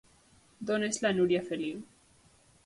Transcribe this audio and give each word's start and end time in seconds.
D'on 0.69 0.85
és 0.87 0.97
la 1.03 1.11
Núria 1.19 1.43
Feliu? 1.51 1.85